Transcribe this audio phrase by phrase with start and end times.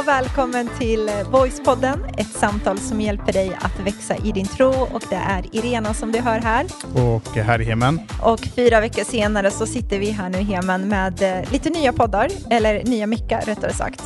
[0.00, 5.02] och välkommen till Voicepodden, ett samtal som hjälper dig att växa i din tro och
[5.10, 6.66] det är Irena som du hör här.
[6.94, 8.00] Och här är Hemen.
[8.22, 12.28] Och fyra veckor senare så sitter vi här nu Hemen med eh, lite nya poddar,
[12.50, 14.02] eller nya mickar rättare sagt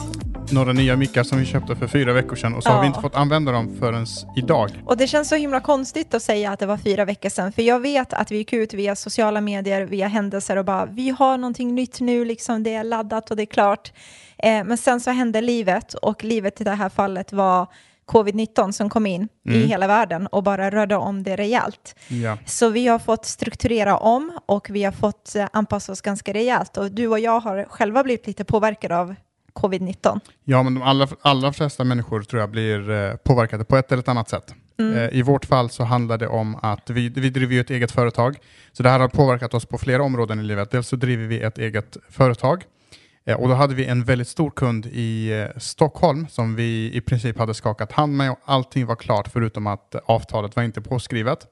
[0.51, 2.75] några nya mickar som vi köpte för fyra veckor sedan och så ja.
[2.75, 4.07] har vi inte fått använda dem förrän
[4.37, 4.71] idag.
[4.87, 7.63] Och det känns så himla konstigt att säga att det var fyra veckor sedan, för
[7.63, 11.39] jag vet att vi gick ut via sociala medier, via händelser och bara vi har
[11.39, 13.93] någonting nytt nu, liksom det är laddat och det är klart.
[14.45, 17.67] Eh, men sen så hände livet och livet i det här fallet var
[18.07, 19.61] covid-19 som kom in mm.
[19.61, 21.97] i hela världen och bara rörde om det rejält.
[22.09, 22.39] Ja.
[22.47, 26.77] Så vi har fått strukturera om och vi har fått eh, anpassa oss ganska rejält.
[26.77, 29.15] Och du och jag har själva blivit lite påverkade av
[29.53, 30.21] covid-19?
[30.45, 34.11] Ja, men de allra, allra flesta människor tror jag blir eh, påverkade på ett eller
[34.11, 34.55] annat sätt.
[34.79, 34.97] Mm.
[34.97, 38.37] Eh, I vårt fall så handlar det om att vi, vi driver ett eget företag,
[38.73, 40.71] så det här har påverkat oss på flera områden i livet.
[40.71, 42.65] Dels så driver vi ett eget företag
[43.33, 47.55] och då hade vi en väldigt stor kund i Stockholm som vi i princip hade
[47.55, 51.47] skakat hand med och allting var klart förutom att avtalet var inte påskrivet.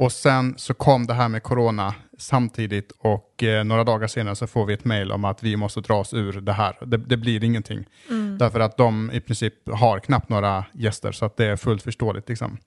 [0.00, 4.46] Och sen så kom det här med corona samtidigt och eh, några dagar senare så
[4.46, 6.76] får vi ett mail om att vi måste dra oss ur det här.
[6.86, 7.84] Det, det blir ingenting.
[8.08, 8.38] Mm.
[8.38, 12.28] Därför att de i princip har knappt några gäster så att det är fullt förståeligt.
[12.28, 12.58] Liksom.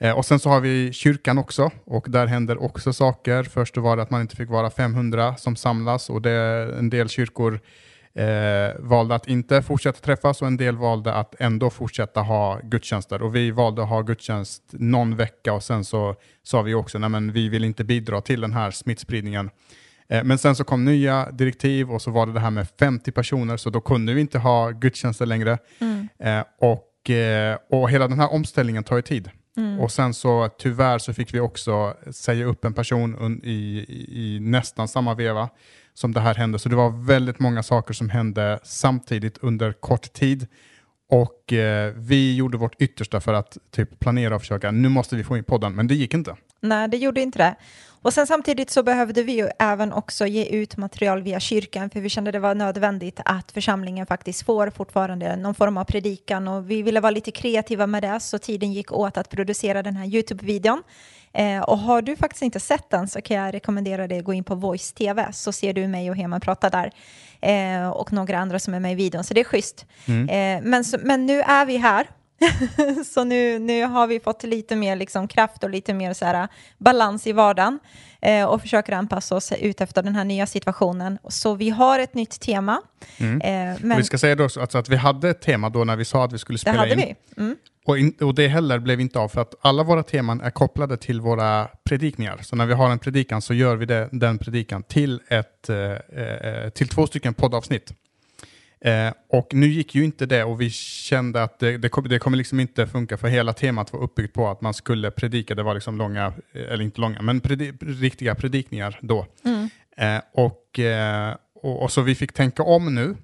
[0.00, 3.42] Eh, och sen så har vi kyrkan också och där händer också saker.
[3.42, 6.32] Först var det att man inte fick vara 500 som samlas och det
[6.78, 7.60] en del kyrkor
[8.14, 8.24] eh,
[8.78, 13.22] valde att inte fortsätta träffas och en del valde att ändå fortsätta ha gudstjänster.
[13.22, 17.22] Och vi valde att ha gudstjänst någon vecka och sen så sa vi också att
[17.22, 19.50] vi vill inte bidra till den här smittspridningen.
[20.08, 23.12] Eh, men sen så kom nya direktiv och så var det det här med 50
[23.12, 25.58] personer så då kunde vi inte ha gudstjänster längre.
[25.78, 26.08] Mm.
[26.18, 29.30] Eh, och, eh, och hela den här omställningen tar ju tid.
[29.56, 29.80] Mm.
[29.80, 34.40] Och sen så tyvärr så fick vi också säga upp en person i, i, i
[34.40, 35.48] nästan samma veva
[35.94, 36.58] som det här hände.
[36.58, 40.46] Så det var väldigt många saker som hände samtidigt under kort tid.
[41.10, 45.24] Och eh, vi gjorde vårt yttersta för att typ planera och försöka, nu måste vi
[45.24, 46.36] få in podden, men det gick inte.
[46.60, 47.54] Nej, det gjorde inte det.
[48.02, 52.00] Och sen samtidigt så behövde vi ju även också ge ut material via kyrkan, för
[52.00, 56.70] vi kände det var nödvändigt att församlingen faktiskt får fortfarande någon form av predikan och
[56.70, 60.06] vi ville vara lite kreativa med det, så tiden gick åt att producera den här
[60.06, 60.82] YouTube-videon.
[61.32, 64.32] Eh, och har du faktiskt inte sett den så kan jag rekommendera dig att gå
[64.32, 66.90] in på Voice TV så ser du mig och Hema prata där.
[67.40, 69.86] Eh, och några andra som är med i videon, så det är schysst.
[70.06, 70.28] Mm.
[70.28, 72.06] Eh, men, så, men nu är vi här
[73.06, 76.48] så nu, nu har vi fått lite mer liksom kraft och lite mer så här,
[76.78, 77.78] balans i vardagen
[78.20, 81.18] eh, och försöker anpassa oss ut efter den här nya situationen.
[81.28, 82.80] Så vi har ett nytt tema.
[83.18, 83.40] Mm.
[83.40, 83.96] Eh, men...
[83.96, 86.32] vi ska säga då alltså att vi hade ett tema då när vi sa att
[86.32, 87.16] vi skulle spela det hade in.
[87.36, 87.42] Vi.
[87.42, 87.56] Mm.
[87.86, 90.96] Och, in, och det heller blev inte av för att alla våra teman är kopplade
[90.96, 92.38] till våra predikningar.
[92.42, 95.76] Så när vi har en predikan så gör vi det, den predikan till, ett, eh,
[95.76, 97.92] eh till två stycken poddavsnitt.
[98.84, 102.18] Eh, och nu gick ju inte det och vi kände att det, det, kom, det
[102.18, 105.54] kommer liksom inte funka för hela temat var uppbyggt på att man skulle predika.
[105.54, 109.26] Det var liksom långa, eller inte långa, men predi, riktiga predikningar då.
[109.44, 109.68] Mm.
[109.96, 113.16] Eh, och, eh, och, och, så vi fick tänka om nu.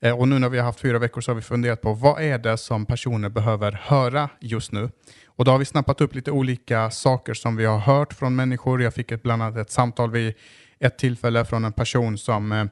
[0.00, 2.22] Eh, och nu när vi har haft fyra veckor så har vi funderat på vad
[2.22, 4.90] är det som personer behöver höra just nu.
[5.26, 8.82] Och då har vi snappat upp lite olika saker som vi har hört från människor.
[8.82, 10.34] Jag fick ett, bland annat ett samtal vid
[10.78, 12.64] ett tillfälle från en person som eh,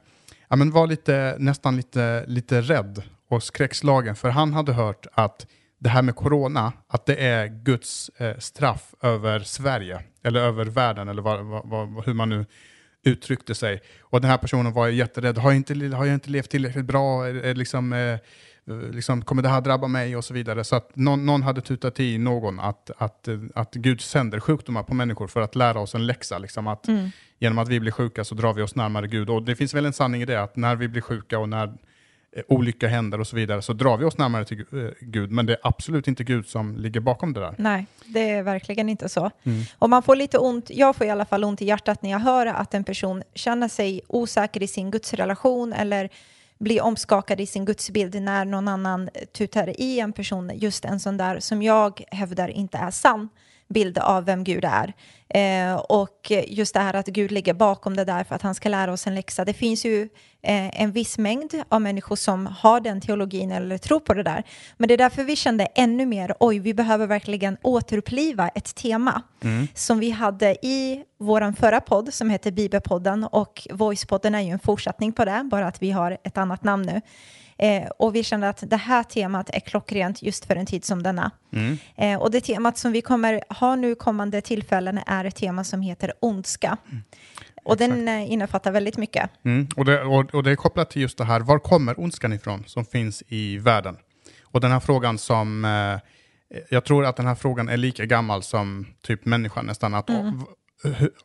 [0.53, 5.47] ja, men var lite, nästan lite, lite rädd och skräckslagen, för han hade hört att
[5.79, 11.07] det här med corona, att det är Guds eh, straff över Sverige, eller över världen,
[11.07, 12.45] eller vad, vad, vad, hur man nu
[13.03, 13.81] uttryckte sig.
[14.01, 15.37] Och den här personen var jätterädd.
[15.37, 17.27] Har jag inte, har jag inte levt tillräckligt bra?
[17.27, 18.19] Är, liksom, eh,
[18.65, 20.17] liksom, kommer det här drabba mig?
[20.17, 20.63] Och så vidare.
[20.63, 24.93] Så att någon, någon hade tutat i någon att, att, att Gud sänder sjukdomar på
[24.93, 26.37] människor för att lära oss en läxa.
[26.37, 27.09] Liksom att mm.
[27.43, 29.29] Genom att vi blir sjuka så drar vi oss närmare Gud.
[29.29, 31.67] Och det finns väl en sanning i det, att när vi blir sjuka och när
[31.67, 35.31] eh, olycka händer och så vidare så drar vi oss närmare till eh, Gud.
[35.31, 37.55] Men det är absolut inte Gud som ligger bakom det där.
[37.57, 39.31] Nej, det är verkligen inte så.
[39.43, 39.63] Mm.
[39.79, 42.19] Och man får lite ont, jag får i alla fall ont i hjärtat när jag
[42.19, 46.09] hör att en person känner sig osäker i sin gudsrelation eller
[46.63, 51.17] blir omskakad i sin gudsbild när någon annan tutar i en person, just en sån
[51.17, 53.29] där som jag hävdar inte är sann
[53.67, 54.93] bild av vem Gud är.
[55.29, 58.69] Eh, och just det här att Gud ligger bakom det där för att han ska
[58.69, 59.45] lära oss en läxa.
[59.45, 60.01] Det finns ju
[60.41, 64.43] eh, en viss mängd av människor som har den teologin eller tror på det där.
[64.77, 69.21] Men det är därför vi kände ännu mer, oj, vi behöver verkligen återuppliva ett tema
[69.43, 69.67] mm.
[69.75, 74.59] som vi hade i vår förra podd som heter Bibelpodden och Voicepodden är ju en
[74.59, 77.01] fortsättning på det, bara att vi har ett annat namn nu.
[77.57, 81.03] Eh, och vi kände att det här temat är klockrent just för en tid som
[81.03, 81.31] denna.
[81.53, 81.77] Mm.
[81.95, 85.81] Eh, och det temat som vi kommer ha nu kommande tillfällen är ett tema som
[85.81, 86.77] heter ondska.
[86.91, 87.03] Mm.
[87.65, 89.29] Och den eh, innefattar väldigt mycket.
[89.45, 89.67] Mm.
[89.75, 92.63] Och, det, och, och det är kopplat till just det här, var kommer ondskan ifrån
[92.67, 93.97] som finns i världen?
[94.43, 98.43] Och den här frågan som, eh, jag tror att den här frågan är lika gammal
[98.43, 99.93] som typ människan nästan.
[99.93, 100.41] Att Mm.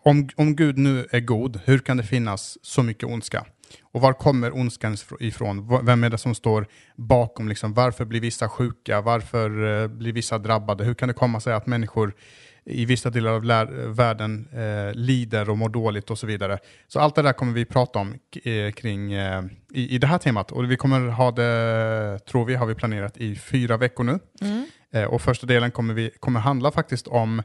[0.02, 3.46] om, om Gud nu är god, hur kan det finnas så mycket ondska?
[3.82, 5.84] Och var kommer ondskan ifrån?
[5.86, 6.66] Vem är det som står
[6.96, 7.48] bakom?
[7.48, 7.74] Liksom?
[7.74, 9.00] Varför blir vissa sjuka?
[9.00, 10.84] Varför eh, blir vissa drabbade?
[10.84, 12.14] Hur kan det komma sig att människor
[12.70, 13.44] i vissa delar av
[13.96, 16.58] världen eh, lider och mår dåligt och så vidare.
[16.88, 20.18] Så allt det där kommer vi prata om eh, kring eh, i, i det här
[20.18, 20.52] temat.
[20.52, 24.18] Och vi kommer ha det, tror vi, har vi planerat i fyra veckor nu.
[24.40, 24.66] Mm.
[24.92, 27.42] Eh, och första delen kommer, vi, kommer handla faktiskt om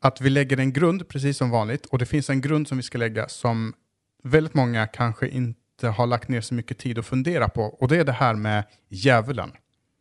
[0.00, 1.86] att vi lägger en grund, precis som vanligt.
[1.86, 3.74] Och det finns en grund som vi ska lägga som
[4.22, 7.62] väldigt många kanske inte har lagt ner så mycket tid att fundera på.
[7.62, 9.52] Och det är det här med djävulen.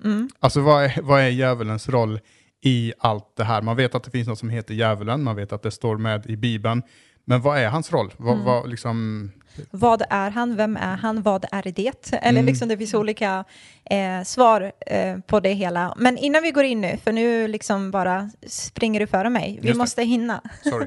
[0.04, 0.30] Mm.
[0.40, 2.20] Alltså vad är, vad är djävulens roll
[2.64, 3.62] i allt det här?
[3.62, 6.26] Man vet att det finns något som heter djävulen, man vet att det står med
[6.26, 6.82] i Bibeln.
[7.26, 8.14] Men vad är hans roll?
[8.18, 8.46] Vad, Mm.
[8.46, 9.32] vad, liksom,
[9.72, 10.56] Vad är han?
[10.56, 11.22] Vem är han?
[11.22, 12.14] Vad är det?
[12.14, 12.46] Eller Mm.
[12.46, 13.44] liksom det finns olika
[13.90, 15.96] eh, svar eh, på det hela.
[15.98, 19.60] Men innan vi går in nu, för nu liksom bara springer du före mig.
[19.62, 19.78] Vi Just det.
[19.78, 20.42] måste hinna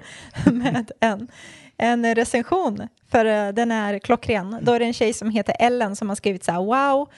[0.52, 1.28] med en,
[1.76, 4.58] en recension, för eh, den är klockren.
[4.62, 7.08] Då är det en tjej som heter Ellen som har skrivit så här, wow,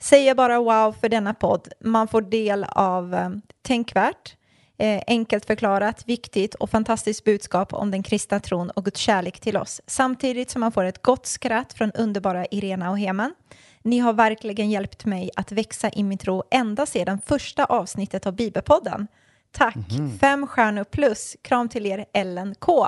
[0.00, 1.68] säger bara wow för denna podd.
[1.80, 3.30] Man får del av eh,
[3.62, 4.36] tänkvärt,
[4.78, 9.56] eh, enkelt förklarat, viktigt och fantastiskt budskap om den kristna tron och Guds kärlek till
[9.56, 9.80] oss.
[9.86, 13.34] Samtidigt som man får ett gott skratt från underbara Irena och Heman.
[13.82, 18.36] Ni har verkligen hjälpt mig att växa i min tro ända sedan första avsnittet av
[18.36, 19.06] Bibelpodden.
[19.52, 19.76] Tack!
[20.20, 21.36] Fem stjärnor plus.
[21.42, 22.86] Kram till er, Ellen K.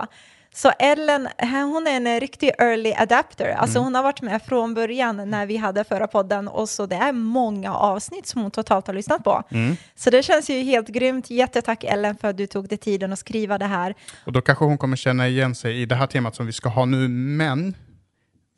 [0.56, 3.48] Så Ellen, hon är en riktig early adapter.
[3.48, 6.96] Alltså hon har varit med från början när vi hade förra podden och så det
[6.96, 9.42] är många avsnitt som hon totalt har lyssnat på.
[9.94, 11.30] Så det känns ju helt grymt.
[11.30, 13.94] Jättetack Ellen för att du tog dig tiden att skriva det här.
[14.24, 16.68] Och då kanske hon kommer känna igen sig i det här temat som vi ska
[16.68, 17.74] ha nu, men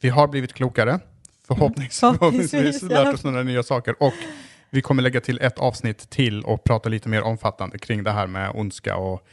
[0.01, 1.01] vi har blivit klokare.
[1.47, 2.89] Förhoppningsvis, ja.
[2.89, 4.03] lärt oss några nya saker.
[4.03, 4.15] Och
[4.71, 8.27] vi kommer lägga till ett avsnitt till och prata lite mer omfattande kring det här
[8.27, 9.27] med ondska och,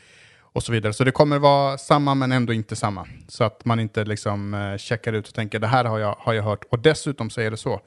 [0.54, 0.94] och så vidare.
[0.94, 3.08] Så det kommer vara samma men ändå inte samma.
[3.28, 6.34] Så att man inte liksom eh, checkar ut och tänker det här har jag, har
[6.34, 6.64] jag hört.
[6.70, 7.82] Och dessutom så är det så,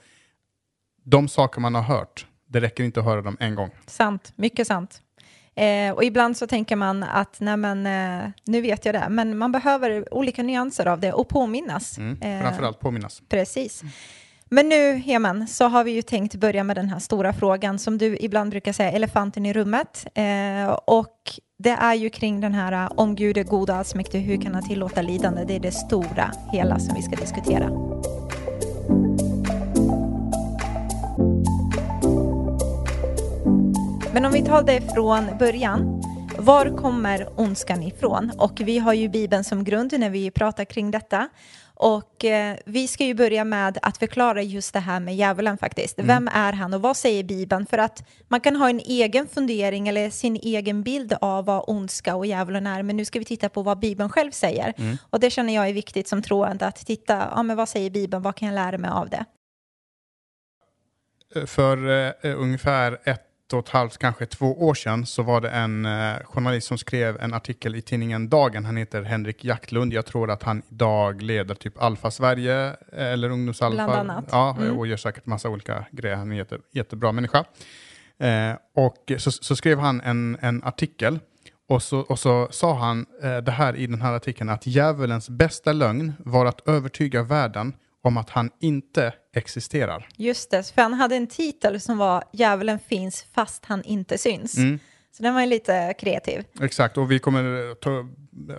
[1.05, 3.71] de saker man har hört, det räcker inte att höra dem en gång.
[3.87, 5.03] Sant, mycket sant.
[5.55, 9.39] Eh, och ibland så tänker man att nej men, eh, nu vet jag det, men
[9.39, 11.99] man behöver olika nyanser av det och påminnas.
[11.99, 12.23] Mm.
[12.23, 13.23] Eh, Framförallt påminnas.
[13.29, 13.83] Precis.
[14.49, 17.99] Men nu, Heman, så har vi ju tänkt börja med den här stora frågan som
[17.99, 20.07] du ibland brukar säga, elefanten i rummet.
[20.15, 21.17] Eh, och
[21.59, 24.55] det är ju kring den här, äh, om Gud är god och allsmäktig, hur kan
[24.55, 25.45] han tillåta lidande?
[25.45, 27.71] Det är det stora hela som vi ska diskutera.
[34.13, 36.06] Men om vi tar det från början.
[36.39, 38.33] Var kommer ondskan ifrån?
[38.39, 41.29] Och vi har ju Bibeln som grund när vi pratar kring detta.
[41.75, 45.99] Och eh, vi ska ju börja med att förklara just det här med djävulen faktiskt.
[45.99, 47.67] Vem är han och vad säger Bibeln?
[47.67, 52.17] För att man kan ha en egen fundering eller sin egen bild av vad ondska
[52.17, 52.83] och djävulen är.
[52.83, 54.75] Men nu ska vi titta på vad Bibeln själv säger.
[55.11, 58.23] Och det känner jag är viktigt som troende att titta, ja men vad säger Bibeln?
[58.23, 59.25] Vad kan jag lära mig av det?
[61.47, 65.87] För eh, ungefär ett och ett halvt, kanske två år sedan så var det en
[65.87, 68.65] eh, journalist som skrev en artikel i tidningen Dagen.
[68.65, 69.93] Han heter Henrik Jaktlund.
[69.93, 73.87] Jag tror att han idag leder typ Alfa Sverige eh, eller Ungdomsalfa.
[73.87, 74.25] Bland annat.
[74.33, 74.79] Ja, Mm.
[74.79, 76.17] och gör säkert massa olika grejer.
[76.17, 77.45] Han är en jätte, jättebra människa.
[78.19, 81.19] Eh, och så, så skrev han en, en artikel
[81.69, 85.29] och så, och så sa han eh, det här i den här artikeln att djävulens
[85.31, 87.73] bästa lögn var att övertyga världen
[88.03, 90.09] om att han inte existerar.
[90.17, 94.57] Just det, för han hade en titel som var Djävulen finns fast han inte syns.
[94.59, 94.79] Mm.
[95.17, 96.45] Så den var ju lite kreativ.
[96.61, 98.09] Exakt, och vi kommer, ta,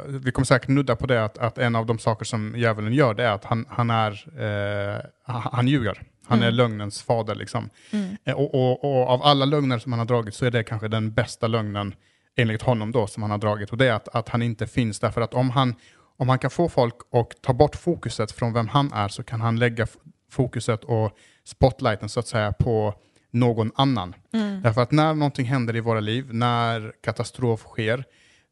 [0.08, 3.14] vi kommer säkert nudda på det att, att en av de saker som djävulen gör
[3.14, 6.04] det är att han, han, är, eh, han, ljuger.
[6.26, 7.36] Han är lögnens fader.
[7.36, 7.70] Liksom.
[8.24, 10.88] Eh, och, och, och av alla lögner som han har dragit så är det kanske
[10.88, 11.96] den bästa lögnen
[12.36, 13.70] enligt honom då som han har dragit.
[13.70, 15.76] Och det är att, att han inte finns därför att om han,
[16.18, 19.42] om han kan få folk att ta bort fokuset från vem han är så kan
[19.42, 19.88] han lägga
[20.30, 22.94] fokuset och spotlighten så att säga på
[23.32, 24.16] någon annan.
[24.64, 28.04] Därför att när någonting händer i våra liv, när katastrof sker,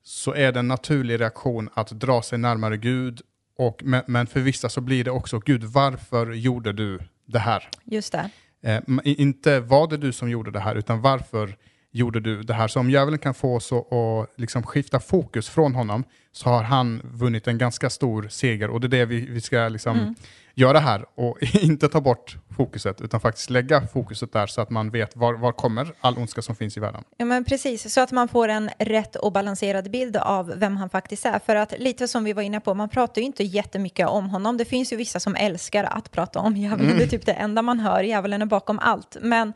[0.03, 3.21] så är det en naturlig reaktion att dra sig närmare Gud.
[3.57, 7.69] Och, men, men för vissa så blir det också, Gud varför gjorde du det här?
[7.83, 8.29] Just det.
[8.61, 11.55] Eh, inte var det du som gjorde det här, utan varför
[11.95, 12.67] gjorde du det här.
[12.67, 17.01] Så om djävulen kan få oss att liksom skifta fokus från honom så har han
[17.13, 20.15] vunnit en ganska stor seger och det är det vi, vi ska liksom mm.
[20.53, 24.89] göra här och inte ta bort fokuset utan faktiskt lägga fokuset där så att man
[24.89, 27.03] vet var, var kommer all ondska som finns i världen.
[27.17, 30.89] Ja men precis, så att man får en rätt och balanserad bild av vem han
[30.89, 31.39] faktiskt är.
[31.39, 34.57] För att lite som vi var inne på, man pratar ju inte jättemycket om honom.
[34.57, 36.97] Det finns ju vissa som älskar att prata om djävulen, mm.
[36.97, 39.17] det är typ det enda man hör, djävulen är bakom allt.
[39.21, 39.53] Men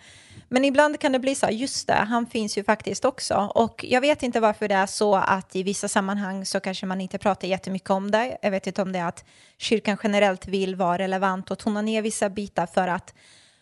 [0.49, 3.51] men ibland kan det bli så just det, han finns ju faktiskt också.
[3.55, 7.01] Och jag vet inte varför det är så att i vissa sammanhang så kanske man
[7.01, 8.37] inte pratar jättemycket om det.
[8.41, 9.25] Jag vet inte om det är att
[9.57, 13.13] kyrkan generellt vill vara relevant och tona ner vissa bitar för att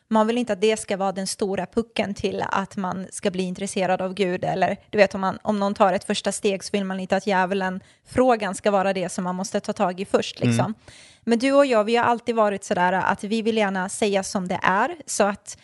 [0.09, 3.43] man vill inte att det ska vara den stora pucken till att man ska bli
[3.43, 4.43] intresserad av Gud.
[4.43, 7.15] Eller du vet, om, man, om någon tar ett första steg så vill man inte
[7.17, 10.39] att djävulen-frågan ska vara det som man måste ta tag i först.
[10.39, 10.65] Liksom.
[10.65, 10.75] Mm.
[11.23, 14.47] Men du och jag, vi har alltid varit sådär att vi vill gärna säga som
[14.47, 14.95] det är.
[15.05, 15.57] Så att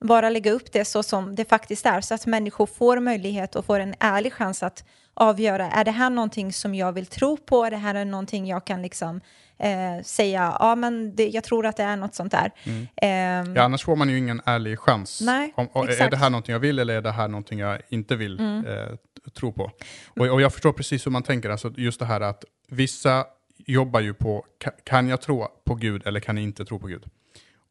[0.00, 3.64] bara lägga upp det så som det faktiskt är så att människor får möjlighet och
[3.64, 7.64] får en ärlig chans att avgöra, är det här någonting som jag vill tro på?
[7.64, 9.20] Är det här är någonting jag kan liksom
[9.58, 12.52] eh, säga, ja men det, jag tror att det är något sånt där.
[12.64, 12.86] Mm.
[12.96, 15.20] Eh, ja, annars får man ju ingen ärlig chans.
[15.20, 18.16] Nej, Om, är det här någonting jag vill eller är det här någonting jag inte
[18.16, 18.66] vill mm.
[18.66, 18.96] eh,
[19.34, 19.70] tro på?
[20.06, 23.24] Och, och, jag förstår precis hur man tänker, alltså just det här att vissa
[23.66, 24.44] jobbar ju på,
[24.84, 27.04] kan jag tro på Gud eller kan jag inte tro på Gud?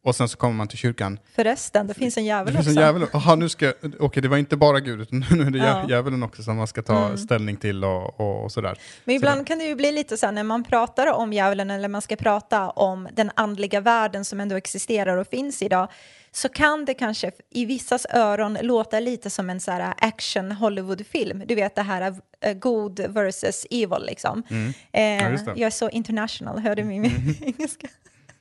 [0.08, 1.18] Och sen så kommer man till kyrkan.
[1.34, 2.80] Förresten, det finns en djävul det finns också.
[2.80, 3.08] En djävul.
[3.12, 5.84] Aha, nu ska, okej, det var inte bara Gud, utan nu är det ja.
[5.88, 7.18] djävulen också som man ska ta mm.
[7.18, 8.78] ställning till och, och, och, sådär.
[9.04, 9.44] Men ibland sådär.
[9.44, 12.16] kan det ju bli lite så här när man pratar om djävulen eller man ska
[12.16, 15.88] prata om den andliga världen som ändå existerar och finns idag
[16.32, 21.42] så kan det kanske i vissas öron låta lite som en så här action Hollywood-film.
[21.46, 24.42] Du vet det här uh, god versus evil liksom.
[24.50, 24.72] Mm.
[24.92, 27.34] Eh, ja, jag är så international, hörde min mm.
[27.40, 27.88] engelska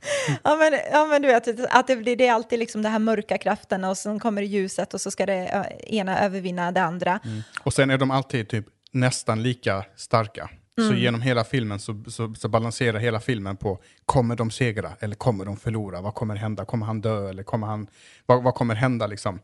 [0.44, 3.00] ja, men, ja, men du vet, att det, blir, det är alltid liksom det här
[3.00, 7.20] mörka kraften och sen kommer ljuset och så ska det ena övervinna det andra.
[7.26, 7.42] Mm.
[7.64, 10.50] Och sen är de alltid typ nästan lika starka.
[10.78, 10.90] Mm.
[10.90, 15.16] Så genom hela filmen så, så, så, balanserar hela filmen på kommer de segra eller
[15.16, 16.02] kommer de förlora?
[16.02, 16.66] Vad kommer hända?
[16.66, 17.88] Kommer han dö eller kommer han,
[18.26, 19.40] vad, vad kommer hända liksom?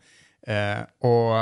[0.48, 1.38] Eh, och,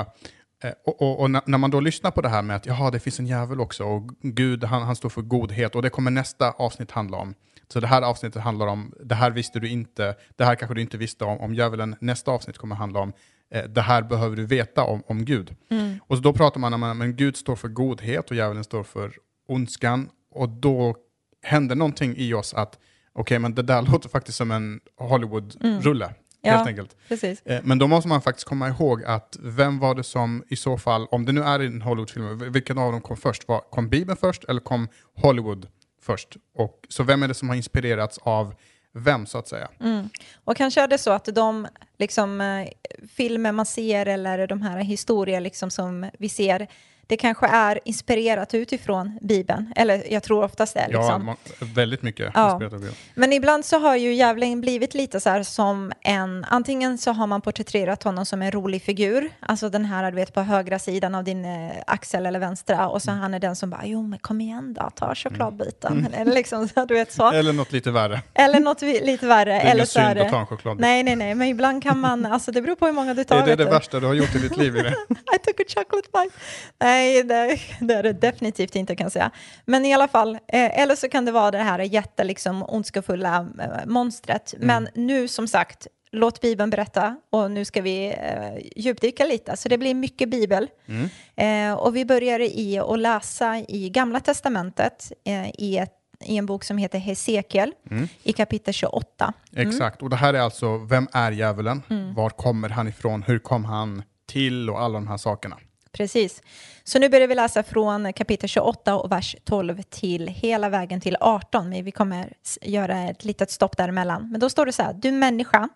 [0.63, 2.99] eh, och, och, och, när man då lyssnar på det här med att jaha, det
[2.99, 6.51] finns en djävul också och Gud han, han står för godhet och det kommer nästa
[6.51, 7.33] avsnitt handla om.
[7.71, 10.81] Så det här avsnittet handlar om, det här visste du inte, det här kanske du
[10.81, 11.95] inte visste om, om djävulen.
[11.99, 13.13] Nästa avsnitt kommer handla om,
[13.51, 15.55] eh, det här behöver du veta om, om Gud.
[15.69, 15.99] Mm.
[16.07, 19.13] Och så då pratar man om att Gud står för godhet och djävulen står för
[19.47, 20.09] ondskan.
[20.31, 20.95] Och då
[21.43, 22.75] händer någonting i oss att,
[23.13, 26.05] okej okay, men det där låter faktiskt som en Hollywood-rulle.
[26.05, 26.17] Mm.
[26.43, 26.95] Ja, helt enkelt.
[27.07, 27.41] Precis.
[27.41, 30.77] Eh, men då måste man faktiskt komma ihåg att vem var det som i så
[30.77, 33.47] fall, om det nu är en Hollywoodfilm, vilken av dem kom först?
[33.47, 35.67] Var, kom Bibeln först eller kom Hollywood
[36.01, 36.37] först.
[36.55, 38.55] Och, så vem är det som har inspirerats av
[38.93, 39.69] vem så att säga?
[39.79, 40.09] Mm.
[40.43, 41.67] Och kanske är det så att de
[41.97, 42.67] liksom, eh,
[43.15, 46.67] filmer man ser eller de här historier liksom, som vi ser
[47.11, 49.73] det kanske är inspirerat utifrån Bibeln.
[49.75, 50.87] Eller jag tror oftast det.
[50.87, 51.27] Liksom.
[51.27, 52.51] Ja, väldigt mycket ja.
[52.51, 52.97] inspirerat av Bibeln.
[53.13, 57.27] Men ibland så har ju djävulen blivit lite så här som en, antingen så har
[57.27, 61.15] man porträtterat honom som en rolig figur, alltså den här du vet på högra sidan
[61.15, 63.21] av din eh, axel eller vänstra och så mm.
[63.21, 65.97] han är den som bara, jo men kom igen då, ta chokladbiten.
[65.97, 66.13] Mm.
[66.13, 67.31] Eller, liksom, du vet, så.
[67.33, 68.21] eller något lite värre.
[68.33, 69.53] Eller något lite värre.
[69.53, 70.81] Det är ingen synd att ta en chokladbit.
[70.81, 73.37] Nej, nej, nej, men ibland kan man, alltså det beror på hur många du tar.
[73.37, 74.75] Är det det värsta du har gjort i ditt liv?
[74.75, 74.79] I?
[75.35, 76.35] I took a chocolate bite.
[76.79, 79.31] Nej, Nej, det, det, är det definitivt inte kan jag säga.
[79.65, 83.47] Men i alla fall, eh, eller så kan det vara det här jätte, liksom, ondskefulla
[83.59, 84.53] eh, monstret.
[84.53, 84.67] Mm.
[84.67, 89.57] Men nu som sagt, låt Bibeln berätta och nu ska vi eh, djupdyka lite.
[89.57, 90.67] Så det blir mycket Bibel.
[90.85, 91.09] Mm.
[91.35, 95.93] Eh, och vi börjar i att läsa i Gamla Testamentet eh, i, ett,
[96.25, 98.07] i en bok som heter Hesekiel mm.
[98.23, 99.33] i kapitel 28.
[99.53, 99.67] Mm.
[99.67, 101.83] Exakt, och det här är alltså, vem är djävulen?
[101.89, 102.13] Mm.
[102.13, 103.23] Var kommer han ifrån?
[103.23, 104.69] Hur kom han till?
[104.69, 105.57] Och alla de här sakerna.
[105.91, 106.41] Precis.
[106.83, 111.17] Så nu börjar vi läsa från kapitel 28 och vers 12 till hela vägen till
[111.19, 111.69] 18.
[111.69, 114.31] Men vi kommer göra ett litet stopp däremellan.
[114.31, 114.93] Men då står det så här.
[114.93, 115.69] Du människa,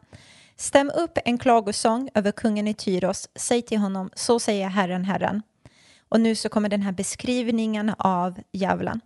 [0.56, 3.30] stäm upp en klagosång över kungen i Tyros.
[3.36, 5.42] Säg till honom, så säger Herren, Herren.
[6.10, 9.02] Och nu så kommer den här beskrivningen av djävulen.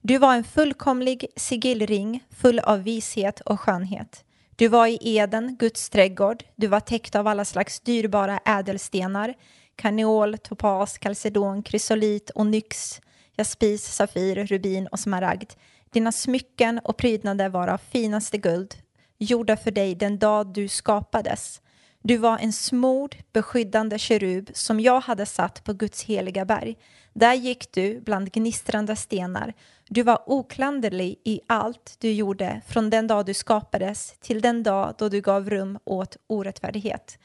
[0.00, 4.24] Du var en fullkomlig sigillring full av vishet och skönhet.
[4.56, 6.44] Du var i Eden, Guds trädgård.
[6.56, 9.34] Du var täckt av alla slags dyrbara ädelstenar
[9.78, 13.00] karneol, topas, kalcedon, krysolit, onyx,
[13.36, 15.50] jaspis, safir, rubin och smaragd.
[15.90, 18.74] Dina smycken och prydnader var av finaste guld,
[19.18, 21.60] gjorda för dig den dag du skapades.
[22.02, 26.76] Du var en smord, beskyddande kerub som jag hade satt på Guds heliga berg.
[27.12, 29.54] Där gick du bland gnistrande stenar.
[29.88, 34.94] Du var oklanderlig i allt du gjorde från den dag du skapades till den dag
[34.98, 37.18] då du gav rum åt orättfärdighet.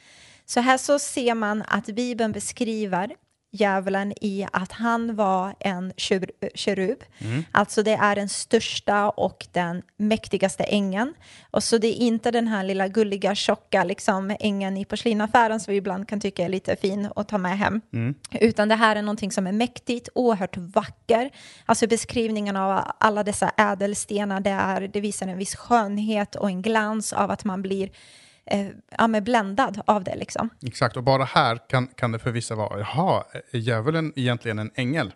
[0.54, 3.16] Så här så ser man att Bibeln beskriver
[3.52, 5.94] djävulen i att han var en
[6.56, 7.04] kerub.
[7.18, 7.44] Mm.
[7.52, 11.14] Alltså det är den största och den mäktigaste ängeln.
[11.52, 15.72] Och så det är inte den här lilla gulliga tjocka liksom, ängeln i porslinaffären som
[15.72, 17.82] vi ibland kan tycka är lite fin att ta med hem.
[17.94, 18.16] Mm.
[18.32, 21.30] Utan det här är någonting som är mäktigt, oerhört vacker.
[21.66, 26.62] Alltså beskrivningen av alla dessa ädelstenar, det, är, det visar en viss skönhet och en
[26.62, 27.90] glans av att man blir
[28.46, 30.16] eh, ja, med bländad av det.
[30.16, 30.50] Liksom.
[30.62, 34.72] Exakt, och bara här kan, kan det för vissa vara, jaha, är djävulen egentligen en
[34.76, 35.14] ängel?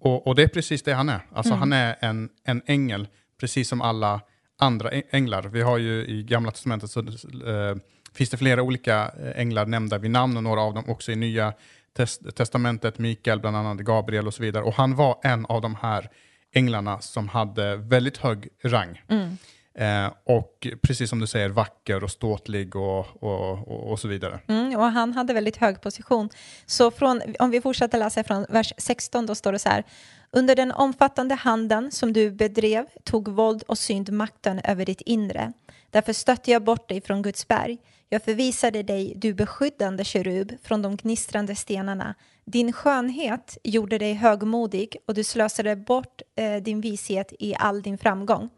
[0.00, 1.20] Och, och det är precis det han är.
[1.32, 1.60] Alltså mm.
[1.60, 3.08] han är en, en ängel,
[3.40, 4.20] precis som alla
[4.58, 5.42] andra änglar.
[5.42, 7.76] Vi har ju i Gamla Testamentet så äh,
[8.14, 11.16] finns det flera olika eh, änglar nämnda vid namn och några av dem också i
[11.16, 11.52] Nya
[11.96, 14.64] test Testamentet, Mikael, bland annat Gabriel och så vidare.
[14.64, 16.10] Och han var en av de här
[16.52, 19.02] änglarna som hade väldigt hög rang.
[19.08, 19.36] Mm.
[19.78, 24.40] Eh, och precis som du säger, vacker och ståtlig och, och, och, och så vidare.
[24.46, 26.28] Mm, och han hade väldigt hög position.
[26.66, 29.84] Så från, om vi fortsätter läsa från vers 16, då står det så här.
[30.30, 35.52] Under den omfattande handeln som du bedrev tog våld och synd makten över ditt inre.
[35.90, 37.78] Därför stötte jag bort dig från Guds berg.
[38.08, 42.14] Jag förvisade dig, du beskyddande kerub, från de gnistrande stenarna.
[42.50, 47.98] Din skönhet gjorde dig högmodig och du slösade bort eh, din vishet i all din
[47.98, 48.48] framgång.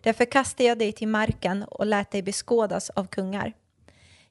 [0.00, 3.52] Därför kastade jag dig till marken och lät dig beskådas av kungar.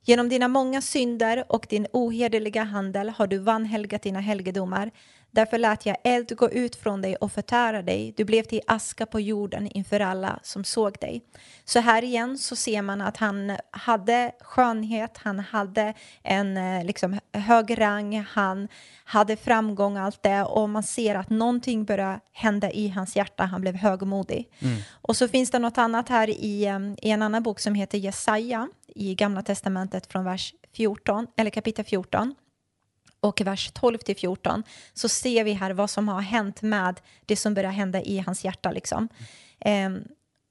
[0.04, 4.92] Genom dina många synder och din ohederliga handel har du vanhelgat dina helgedomar.
[5.32, 8.14] Därför lät jag eld gå ut från dig och förtära dig.
[8.18, 11.22] Du blev till aska på jorden inför alla som såg dig.
[11.66, 15.94] Så här igen så ser man att han hade skönhet, han hade
[16.24, 18.68] en eh, liksom, hög rang, han
[19.04, 23.62] hade framgång allt det och man ser att någonting börjar hända i hans hjärta, han
[23.62, 24.50] blev högmodig.
[24.60, 24.78] Mm.
[24.92, 27.98] Och så finns det något annat här i, eh, i en annan bok som heter
[27.98, 32.36] Jesaja i Gamla Testamentet från vers 14, eller kapitel 14
[33.20, 37.36] och vers 12 till 14 så ser vi här vad som har hänt med det
[37.36, 38.72] som börjar hända i hans hjärta.
[38.72, 39.10] Liksom.
[39.60, 39.90] Eh,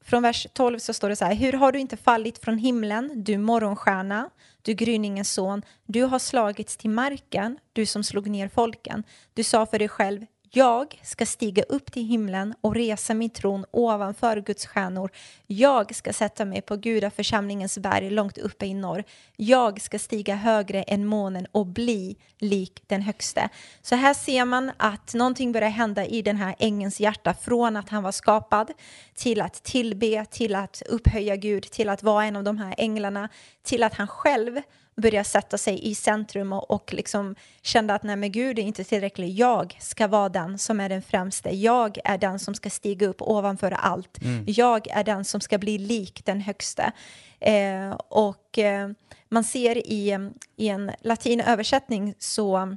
[0.05, 3.25] från vers 12 så står det så här, hur har du inte fallit från himlen,
[3.25, 4.31] du morgonstjärna,
[4.63, 9.05] du gryningens son, du har slagits till marken, du som slog ner folken.
[9.35, 13.65] Du sa för dig själv, jag ska stiga upp till himlen och resa min tron
[13.71, 15.11] ovanför Guds stjärnor.
[15.47, 19.05] Jag ska sätta mig på gudaförsamlingens berg långt uppe i norr.
[19.37, 23.49] Jag ska stiga högre än månen och bli lik den högste.
[23.83, 27.89] Så här ser man att någonting börjar hända i den här ängens hjärta från att
[27.89, 28.71] han var skapad
[29.15, 33.29] till att tillbe, till att upphöja Gud, till att vara en av de här änglarna,
[33.63, 34.61] till att han själv
[34.99, 38.85] börja sätta sig i centrum och, och liksom kände att nej men Gud är inte
[38.85, 39.31] tillräcklig.
[39.31, 41.51] Jag ska vara den som är den främste.
[41.51, 44.23] Jag är den som ska stiga upp ovanför allt.
[44.23, 44.45] Mm.
[44.47, 46.93] Jag är den som ska bli lik den högste.
[47.41, 48.89] Eh, och eh,
[49.29, 52.77] man ser i, i en latin översättning så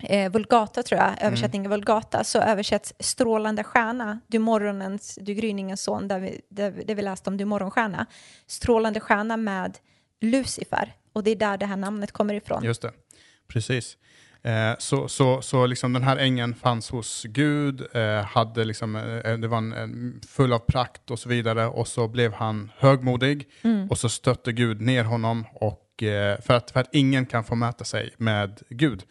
[0.00, 1.78] eh, Vulgata tror jag, översättningen mm.
[1.78, 7.02] Vulgata, så översätts strålande stjärna, du morgonens, du gryningens son, där vi, där, där vi
[7.02, 8.06] läste om du morgonstjärna,
[8.46, 9.78] strålande stjärna med
[10.20, 10.94] Lucifer.
[11.16, 12.64] Och det är där det här namnet kommer ifrån.
[12.64, 12.92] Just det,
[13.48, 13.96] precis.
[14.42, 19.38] Eh, så så, så liksom den här ängen fanns hos Gud, eh, hade liksom, eh,
[19.38, 23.48] det var en, en, full av prakt och så vidare och så blev han högmodig
[23.62, 23.90] mm.
[23.90, 27.54] och så stötte Gud ner honom och, eh, för, att, för att ingen kan få
[27.54, 29.02] mäta sig med Gud.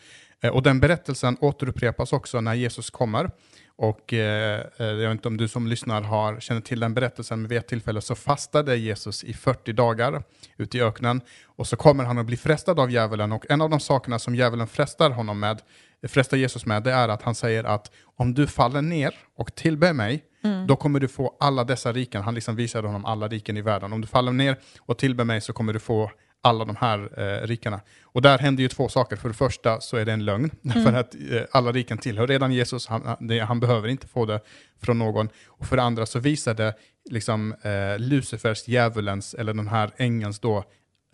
[0.41, 3.29] Eh, och den berättelsen återupprepas också när Jesus kommer.
[3.77, 7.41] Och eh, eh, jag vet inte om du som lyssnar har, känner till den berättelsen,
[7.41, 10.23] men vid ett tillfälle så fastade Jesus i 40 dagar
[10.57, 13.69] ute i öknen och så kommer han att bli frestad av djävulen och en av
[13.69, 15.61] de sakerna som djävulen frestar honom med,
[16.07, 19.93] frestar Jesus med, det är att han säger att om du faller ner och tillber
[19.93, 20.67] mig, mm.
[20.67, 22.21] då kommer du få alla dessa riken.
[22.21, 23.93] Han liksom visade honom alla riken i världen.
[23.93, 26.11] Om du faller ner och tillber mig så kommer du få
[26.45, 27.81] alla de här eh, rikena.
[28.03, 29.15] Och där händer ju två saker.
[29.15, 30.83] För det första så är det en lögn, mm.
[30.83, 34.39] för att eh, alla riken tillhör redan Jesus, han, det, han, behöver inte få det
[34.81, 35.29] från någon.
[35.47, 36.73] Och för det andra så visar det
[37.09, 40.63] liksom, eh, Lucifers, djävulens, eller den här ängelns då,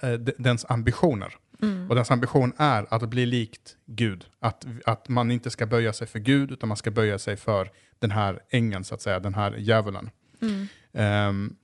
[0.02, 1.36] eh, dens ambitioner.
[1.62, 1.90] Mm.
[1.90, 4.26] Och dens ambition är att bli likt Gud.
[4.40, 7.72] Att, att man inte ska böja sig för Gud, utan man ska böja sig för
[8.00, 10.10] den här ängeln, så att säga, den här djävulen.
[10.42, 10.68] Mm.
[11.30, 11.56] Um,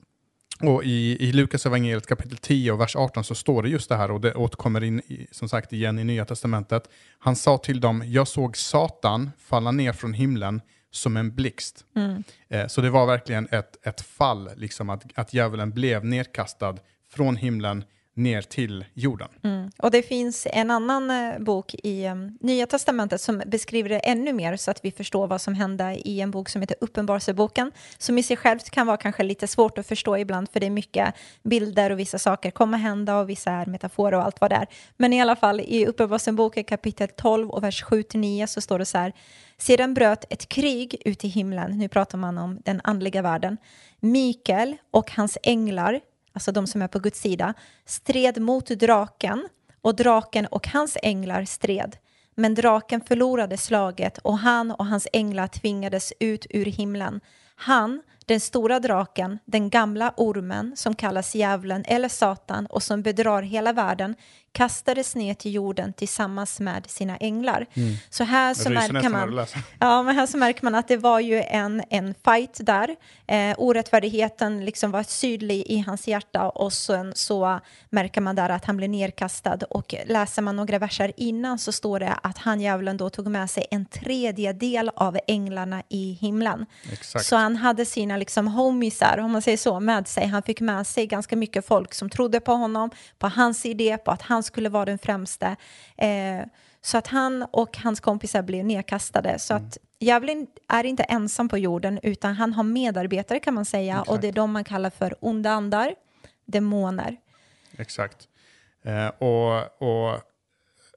[0.62, 3.96] och i, i Lukas evangeliet kapitel 10 och vers 18 så står det just det
[3.96, 6.90] här och det återkommer in i, som sagt igen i Nya Testamentet.
[7.20, 11.86] Han sa till dem, jag såg Satan falla ner från himlen som en blixt.
[11.96, 12.24] Mm.
[12.50, 16.78] Eh, så det var verkligen ett, ett fall, liksom att, att djävulen blev nedkastad
[17.10, 17.84] från himlen
[18.18, 19.28] ner till jorden.
[19.44, 19.72] Mm.
[19.78, 24.34] Och det finns en annan eh, bok i um, Nya Testamentet som beskriver det ännu
[24.34, 28.18] mer så att vi förstår vad som hände i en bok som heter Uppenbarelseboken som
[28.18, 31.14] i sig själv kan vara kanske lite svårt att förstå ibland för det är mycket
[31.44, 34.68] bilder och vissa saker kommer hända och vissa är metaforer och allt vad det är.
[34.98, 38.98] Men i alla fall i Uppenbarelseboken kapitel 12 och vers 7-9 så står det så
[38.98, 39.14] här
[39.58, 43.58] sedan bröt ett krig ut i himlen, nu pratar man om den andliga världen.
[44.00, 46.00] Mikael och hans änglar,
[46.38, 47.54] alltså de som är på Guds sida,
[47.86, 49.48] stred mot draken
[49.82, 51.98] och draken och hans änglar stred.
[52.36, 57.22] Men draken förlorade slaget och han och hans änglar tvingades ut ur himlen.
[57.56, 63.42] Han, den stora draken, den gamla ormen som kallas djävulen eller Satan och som bedrar
[63.42, 64.16] hela världen,
[64.52, 67.66] kastades ner till jorden tillsammans med sina änglar.
[67.74, 67.96] Mm.
[68.10, 69.46] Så här så, märker man,
[69.80, 72.96] ja, men här så märker man att det var ju en, en fight där.
[73.28, 78.66] Eh, orättfärdigheten liksom var sydlig i hans hjärta och sen så märker man där att
[78.66, 79.58] han blev nerkastad.
[79.70, 83.50] Och läser man några verser innan så står det att han djävulen då tog med
[83.50, 86.66] sig en tredjedel av änglarna i himlen.
[86.92, 87.26] Exakt.
[87.26, 90.28] Så han hade sina liksom homiesar, om man säger så, med sig.
[90.28, 94.12] Han fick med sig ganska mycket folk som trodde på honom, på hans idé, på
[94.12, 95.56] att han skulle vara den främste.
[95.98, 96.46] Eh,
[96.82, 99.40] så att han och hans kompisar blev nedkastade.
[99.40, 99.68] Så mm.
[99.68, 104.10] att djävulen är inte ensam på jorden utan han har medarbetare kan man säga Exakt.
[104.10, 105.96] och det är de man kallar för onda andar,
[106.46, 107.18] demoner.
[107.78, 108.28] Exakt.
[108.84, 110.22] Eh, och, och,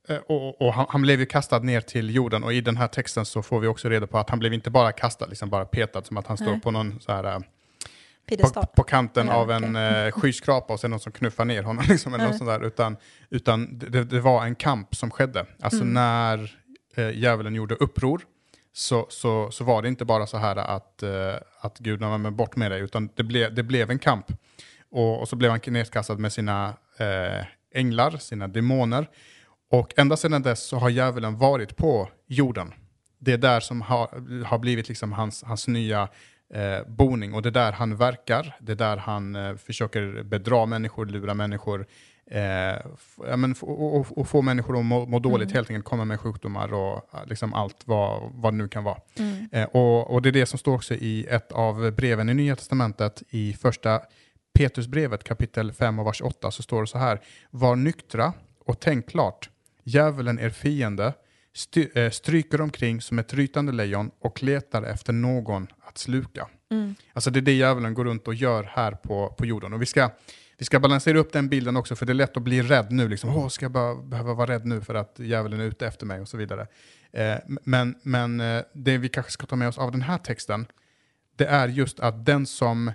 [0.08, 2.88] eh, och, och han, han, blev ju kastad ner till jorden och i den här
[2.88, 5.64] texten så får vi också reda på att han blev inte bara kastad, liksom bara
[5.64, 6.60] petad som att han står Nej.
[6.60, 7.38] på någon så här eh,
[8.36, 11.84] på, på, kanten ja, av en eh, skyskrapa och sen någon som knuffar ner honom.
[11.88, 12.38] Liksom, eller mm.
[12.38, 12.96] sånt där, utan
[13.30, 15.46] utan det, det, var en kamp som skedde.
[15.60, 15.94] Alltså mm.
[15.94, 16.56] när
[16.96, 18.20] eh, djävulen gjorde uppror
[18.72, 22.56] så, så, så var det inte bara så här att, eh, att Gud var bort
[22.56, 24.26] med dig, utan det, ble, det blev en kamp.
[24.90, 29.08] Och, och så blev han nedkastad med sina eh, änglar, sina demoner.
[29.70, 32.74] Och ända sedan dess så har djävulen varit på jorden.
[33.18, 36.08] Det är där som har, har blivit liksom hans, hans nya
[36.54, 38.56] eh, boning och det är där han verkar.
[38.60, 41.86] Det är där han eh, försöker bedra människor, lura människor
[42.30, 42.42] eh,
[43.28, 45.54] ja, men, och, och, och, få människor att må, må dåligt, mm.
[45.54, 48.98] helt enkelt komma med sjukdomar och liksom allt vad, vad det nu kan vara.
[49.18, 49.48] Mm.
[49.52, 52.56] Eh, och, och, det är det som står också i ett av breven i Nya
[52.56, 54.00] Testamentet, i första
[54.52, 57.20] Petrusbrevet kapitel 5 och vers 8, så står det så här.
[57.50, 58.32] Var nyktra
[58.64, 59.50] och tänk klart.
[59.84, 61.12] Djävulen är fiende,
[62.12, 66.48] stryker omkring som ett rytande lejon och letar efter någon att sluka.
[66.70, 66.94] Mm.
[67.12, 69.72] Alltså det är det djävulen går runt och gör här på, på jorden.
[69.72, 70.10] Och vi ska,
[70.58, 73.08] vi ska balansera upp den bilden också, för det är lätt att bli rädd nu.
[73.08, 76.06] Liksom, Åh, ska jag bara, behöva vara rädd nu för att djävulen är ute efter
[76.06, 76.66] mig och så vidare.
[77.12, 80.66] Eh, men men eh, det vi kanske ska ta med oss av den här texten,
[81.36, 82.88] det är just att den som,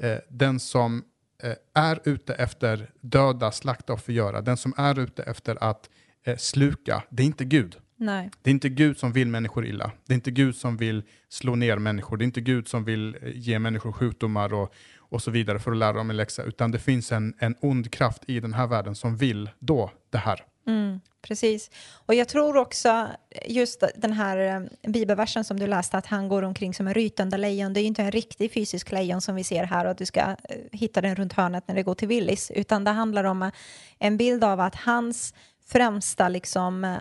[0.00, 1.04] eh, den som
[1.42, 5.90] eh, är ute efter döda, slakta och förgöra, den som är ute efter att
[6.24, 7.76] eh, sluka, det är inte Gud.
[8.02, 8.30] Nej.
[8.42, 9.92] Det är inte Gud som vill människor illa.
[10.06, 12.16] Det är inte Gud som vill slå ner människor.
[12.16, 15.70] Det är inte Gud som vill eh, ge människor sjukdomar och, och så vidare för
[15.70, 16.42] att lära dem en läxa.
[16.42, 20.18] Utan det finns en, en ond kraft i den här världen som vill då det
[20.18, 20.44] här.
[20.66, 21.70] Mm, precis.
[22.06, 23.08] Och jag tror också
[23.46, 24.38] just den här
[24.82, 27.72] eh, bibelversen som du läste, att han går omkring som en rytande lejon.
[27.72, 30.06] Det är ju inte en riktig fysisk lejon som vi ser här och att du
[30.06, 30.36] ska eh,
[30.72, 33.50] hitta den runt hörnet när det går till Willis, utan det handlar om
[33.98, 35.34] en bild av att hans
[35.66, 36.96] främsta liksom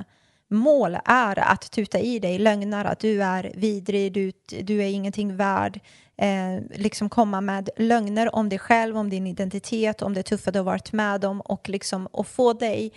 [0.52, 4.32] mål är att tuta i dig lögner, att du är vidrig, du,
[4.64, 5.80] du är ingenting värd,
[6.18, 10.60] eh, liksom komma med lögner om dig själv, om din identitet, om det tuffa du
[10.60, 12.94] har varit med om och, liksom, och få dig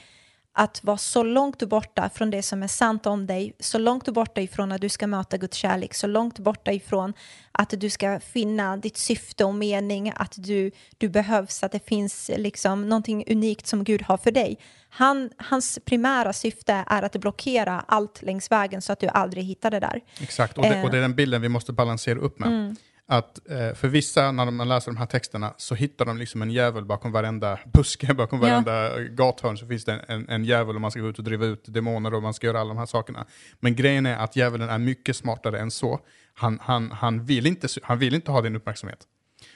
[0.57, 4.41] att vara så långt borta från det som är sant om dig, så långt borta
[4.41, 7.13] ifrån att du ska möta Guds kärlek, så långt borta ifrån
[7.53, 12.31] att du ska finna ditt syfte och mening, att du, du behövs, att det finns
[12.37, 14.59] liksom någonting unikt som Gud har för dig.
[14.89, 19.71] Han, hans primära syfte är att blockera allt längs vägen så att du aldrig hittar
[19.71, 20.01] det där.
[20.21, 22.49] Exakt, och det, och det är den bilden vi måste balansera upp med.
[22.49, 26.43] Mm att eh, för vissa, när man läser de här texterna, så hittar de liksom
[26.43, 28.49] en djävul bakom varenda buske, bakom ja.
[28.49, 31.47] varenda gathörn så finns det en, en djävul och man ska gå ut och driva
[31.47, 33.27] ut demoner och man ska göra alla de här sakerna.
[33.61, 36.01] Men grejen är att djävulen är mycket smartare än så.
[36.35, 39.07] Han, han, han, vill, inte, han vill inte ha din uppmärksamhet.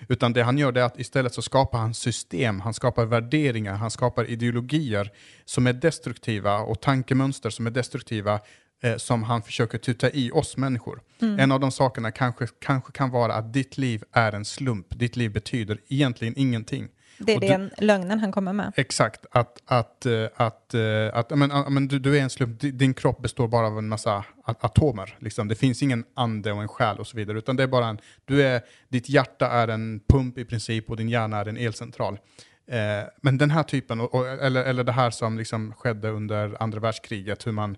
[0.08, 3.90] Utan det han gör är att istället så skapar han system, han skapar värderingar, han
[3.90, 5.12] skapar ideologier
[5.44, 8.40] som är destruktiva och tankemönster som är destruktiva
[8.82, 11.00] eh, som han försöker tuta i oss människor.
[11.20, 11.38] Mm.
[11.38, 15.16] En av de sakerna kanske, kanske kan vara att ditt liv är en slump, ditt
[15.16, 16.88] liv betyder egentligen ingenting.
[17.18, 18.72] Det är den lögnen han kommer med.
[18.76, 20.80] Exakt, att, att, eh, att, eh,
[21.12, 24.24] att, men, men du, du, är en slump, din kropp består bara av en massa
[24.44, 25.16] atomer.
[25.18, 25.48] Liksom.
[25.48, 27.98] Det finns ingen ande och en själ och så vidare, utan det är bara en,
[28.24, 32.18] du är, ditt hjärta är en pump i princip och din hjärna är en elcentral.
[32.66, 34.00] Eh, men den här typen,
[34.40, 37.76] eller, eller det här som liksom skedde under andra världskriget, hur man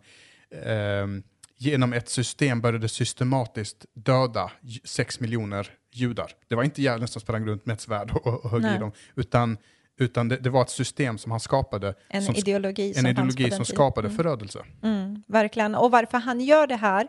[1.57, 6.33] genom ett system började systematiskt döda j- sex miljoner judar.
[6.49, 8.79] Det var inte djävulen som sprang runt med ett svärd och, och högg i Nej.
[8.79, 9.57] dem, utan,
[9.99, 13.11] utan det, det var ett system som han skapade, En som, ideologi en som på
[13.11, 14.17] ideologi som skapade Mm.
[14.17, 14.65] förödelse.
[14.83, 15.75] Mm, verkligen.
[15.75, 17.09] Och varför han gör det här,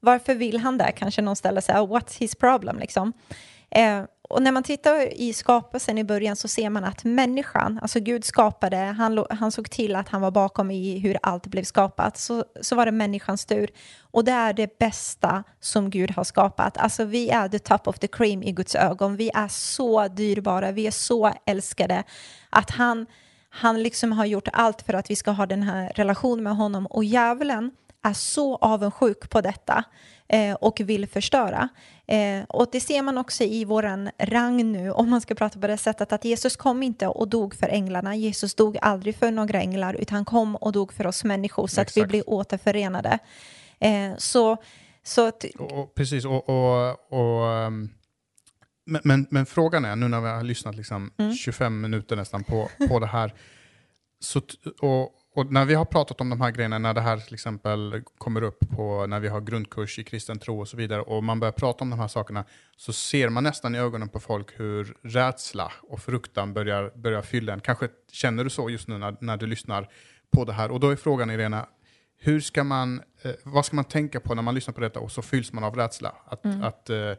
[0.00, 0.92] varför vill han det?
[0.96, 3.12] Kanske någon ställer sig, what's his problem liksom?
[3.70, 8.00] Eh, och när man tittar i skapelsen i början så ser man att människan, alltså
[8.00, 12.16] Gud skapade, han, han såg till att han var bakom i hur allt blev skapat,
[12.16, 13.70] så, så var det människans tur.
[14.00, 16.78] Och det är det bästa som Gud har skapat.
[16.78, 19.16] Alltså vi är the top of the cream i Guds ögon.
[19.16, 22.04] Vi är så dyrbara, vi är så älskade
[22.50, 23.06] att han,
[23.50, 26.86] han liksom har gjort allt för att vi ska ha den här relationen med honom.
[26.86, 27.70] Och djävulen
[28.02, 29.84] är så avundsjuk på detta
[30.28, 31.68] eh, och vill förstöra.
[32.06, 35.66] Eh, och det ser man också i våran rang nu, om man ska prata på
[35.66, 38.16] det sättet, att Jesus kom inte och dog för änglarna.
[38.16, 41.80] Jesus dog aldrig för några änglar, utan han kom och dog för oss människor så
[41.80, 42.10] att vi Exakt.
[42.10, 43.18] blir återförenade.
[43.78, 44.56] Eh, så,
[45.02, 47.88] så att, Och, precis, och, och, och, ehm,
[48.86, 51.34] men, men, men frågan är, nu när vi har lyssnat liksom Mm.
[51.34, 53.34] 25 minuter nästan på, på det här,
[54.20, 54.40] så,
[54.80, 58.02] och, och när vi har pratat om de här grejerna, när det här till exempel
[58.18, 61.40] kommer upp på när vi har grundkurs i kristen tro och så vidare, och man
[61.40, 62.44] börjar prata om de här sakerna,
[62.76, 67.52] så ser man nästan i ögonen på folk hur rädsla och fruktan börjar, börjar fylla
[67.52, 67.60] en.
[67.60, 69.88] Kanske känner du så just nu när, när du lyssnar
[70.30, 70.70] på det här.
[70.70, 71.66] Och då är frågan Irena,
[72.18, 75.12] hur ska man, eh, vad ska man tänka på när man lyssnar på detta och
[75.12, 76.14] så fylls man av rädsla?
[76.24, 77.16] Att, att, eh, eh,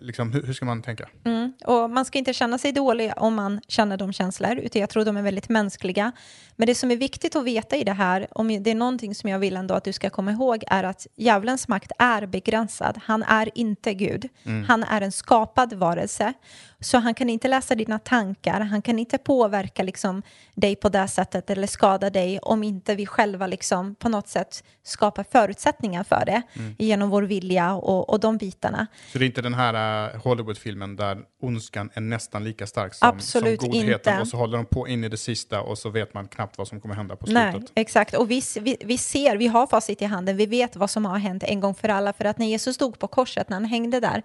[0.00, 1.08] liksom, hur, hur ska man tänka?
[1.24, 1.52] Mm.
[1.64, 5.04] Och man ska inte känna sig dålig om man känner de känslor, utan jag tror
[5.04, 6.12] de är väldigt mänskliga.
[6.56, 9.30] Men det som är viktigt att veta i det här, om det är någonting som
[9.30, 13.00] jag vill ändå att du ska komma ihåg, är att djävulens makt är begränsad.
[13.04, 14.28] Han är inte Gud.
[14.66, 16.32] Han är en skapad varelse.
[16.80, 20.22] Så han kan inte läsa dina tankar, han kan inte påverka liksom,
[20.54, 24.64] dig på det sättet eller skada dig om inte vi själva liksom, på något sätt
[24.82, 26.42] skapar förutsättningar för det
[26.78, 28.86] genom vår vilja och, och de bitarna.
[29.12, 33.08] Så det är inte den här uh, Hollywood-filmen där ondskan är nästan lika stark som,
[33.08, 34.20] Absolut som godheten inte.
[34.20, 36.68] och så håller de på in i det sista och så vet man knappt vad
[36.68, 37.72] som kommer hända på Nej, slutet.
[37.74, 38.14] exakt.
[38.14, 41.18] Och vi, vi, vi ser, vi har facit i handen, vi vet vad som har
[41.18, 42.12] hänt en gång för alla.
[42.12, 44.22] För att när Jesus dog på korset, när han hängde där,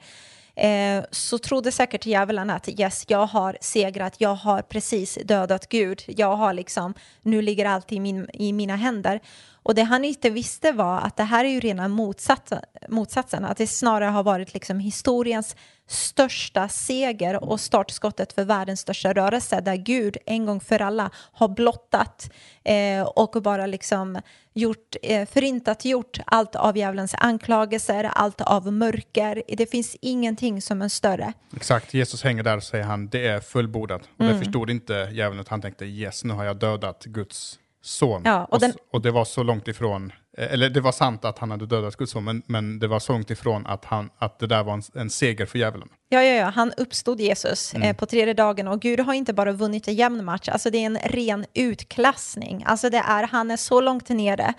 [0.56, 6.04] eh, så trodde säkert djävulen att yes, jag har segrat, jag har precis dödat Gud,
[6.08, 9.20] jag har liksom, nu ligger allt i, min, i mina händer.
[9.64, 13.58] Och det han inte visste var att det här är ju rena motsatsen, motsatsen att
[13.58, 15.56] det snarare har varit liksom historiens
[15.88, 21.48] största seger och startskottet för världens största rörelse där Gud en gång för alla har
[21.48, 22.32] blottat
[22.64, 24.22] eh, och bara liksom
[24.54, 29.44] gjort, eh, förintat gjort allt av djävulens anklagelser, allt av mörker.
[29.48, 31.34] Det finns ingenting som är större.
[31.56, 34.02] Exakt, Jesus hänger där och säger han, det är fullbordat.
[34.02, 34.34] Och Mm.
[34.34, 38.22] det förstod inte djävulen, utan han tänkte yes, nu har jag dödat Guds son.
[38.26, 40.92] Ja, och och, den- s- och det var så långt ifrån, eh, eller det var
[40.92, 43.86] sant att han hade dödat Guds son, men, men det var så långt ifrån att,
[43.86, 45.88] han, att det där var en, en seger för djävulen.
[46.10, 49.52] Ja, ja, ja, han uppstod Jesus eh, på tredje dagen och Gud har inte bara
[49.52, 52.64] vunnit en jämn match, alltså det är en ren utklassning.
[52.68, 54.54] Alltså det är, han är så långt nere.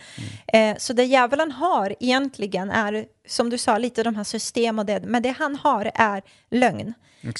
[0.52, 4.86] Eh, så det djävulen har egentligen är, som du sa, lite de här system och
[4.86, 6.94] det, men det han har är lögn.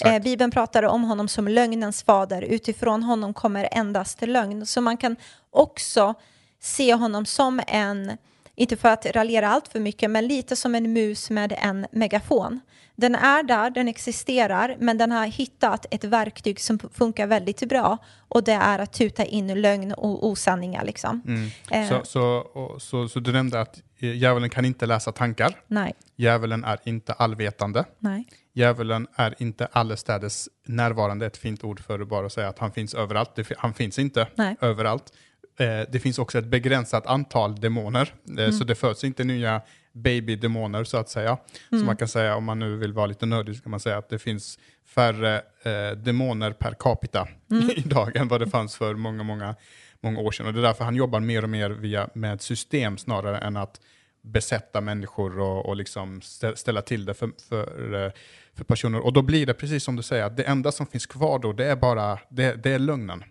[0.05, 4.67] Eh, Bibeln pratar om honom som lögnens fader, utifrån honom kommer endast lögn.
[4.67, 5.17] Så man kan
[5.55, 6.15] också
[6.61, 8.17] se honom som en,
[8.55, 12.61] inte för att raljera allt för mycket, men lite som en mus med en megafon.
[12.97, 17.99] Den är där, den existerar, men den har hittat ett verktyg som funkar väldigt bra
[18.29, 20.85] och det är att tuta in lögn och osanningar.
[20.85, 21.23] Liksom.
[21.71, 25.95] Eh, Så, så, så, så du nämnde att eh, djävulen kan inte läsa tankar, Nej,
[26.17, 28.25] djävulen är inte allvetande, nej.
[28.57, 32.95] Djävulen är inte allestädes närvarande, ett fint ord för att bara säga att han finns
[32.95, 33.39] överallt.
[33.59, 34.57] Han finns inte Nej.
[34.61, 35.13] överallt.
[35.57, 39.61] Eh, det finns också ett begränsat antal demoner, eh, så det föds inte nya
[39.93, 41.39] babydemoner så att säga.
[41.71, 43.99] Så man kan säga, om man nu vill vara lite nördig, så kan man säga
[43.99, 47.29] att det finns färre eh, demoner per capita
[47.77, 49.55] idag än vad det fanns för många, många,
[50.01, 50.47] många år sedan.
[50.47, 53.81] Och det är därför han jobbar mer och mer via, med system snarare än att
[54.23, 58.13] besätta människor och, och liksom stä- ställa till det för, för, eh,
[58.55, 58.99] för personer.
[59.01, 61.53] Och då blir det precis som du säger, att det enda som finns kvar då,
[61.53, 63.25] det är bara det, det är lögnen.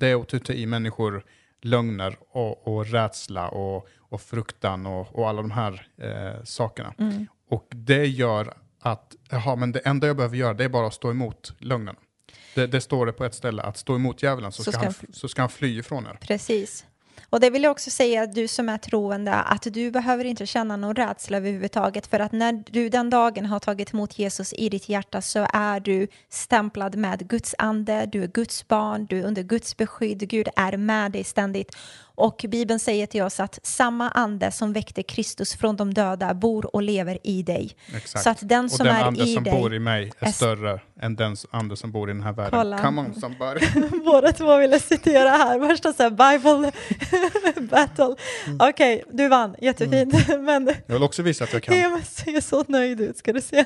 [0.00, 1.24] Det är att tuta i människor
[1.62, 6.94] lögner och, och rädsla och, och fruktan och, och alla de här eh, sakerna.
[7.50, 10.94] Och det gör att, jaha, men det enda jag behöver göra det är bara att
[10.94, 11.96] stå emot lögnen.
[12.54, 14.94] Det, det står det på ett ställe, att stå emot djävulen så, Så ska, han,
[15.12, 16.18] så ska han fly ifrån er.
[16.20, 16.86] Precis.
[17.30, 20.76] Och det vill jag också säga, du som är troende, att du behöver inte känna
[20.76, 22.06] någon rädsla överhuvudtaget.
[22.06, 25.80] För att när du den dagen har tagit emot Jesus i ditt hjärta så är
[25.80, 30.48] du stämplad med Guds ande, du är Guds barn, du är under Guds beskydd, Gud
[30.56, 31.76] är med dig ständigt.
[32.20, 36.74] Och Bibeln säger till oss att samma ande som väckte Kristus från de döda bor
[36.76, 37.70] och lever i dig.
[37.96, 38.24] Exakt.
[38.24, 40.26] Så att den som och den är ande i som dig bor i mig är
[40.26, 42.58] är- större än den ande som bor i den här världen.
[42.60, 42.78] Kolla.
[42.78, 43.60] Come on somebody.
[44.04, 46.72] Båda två ville citera här, värsta så här Bible
[47.70, 48.14] battle.
[48.58, 50.28] Okej, du vann, jättefint.
[50.40, 51.78] Men Jag vill också visa att jag kan.
[51.78, 53.64] jag ser så nöjd ut, ska du se.